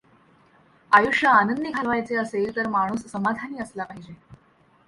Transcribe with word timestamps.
आयुष्य 0.91 1.27
आनंदी 1.27 1.71
घालवायचे 1.71 2.15
असेल 2.15 2.55
तर 2.55 2.67
माणूस 2.67 3.05
समाधानी 3.11 3.59
असला 3.59 3.83
पाहिजे. 3.83 4.13